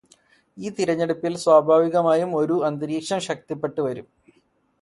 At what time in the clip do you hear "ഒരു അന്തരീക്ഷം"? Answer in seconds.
2.39-3.19